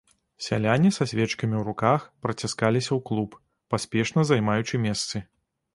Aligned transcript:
Сяляне 0.45 0.89
са 0.95 1.05
свечкамі 1.11 1.55
ў 1.57 1.63
руках 1.69 1.99
праціскаліся 2.27 2.91
ў 2.97 3.01
клуб, 3.11 3.29
паспешна 3.75 4.29
займаючы 4.33 4.75
месцы. 4.91 5.17